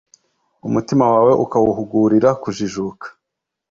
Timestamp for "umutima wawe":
0.67-1.31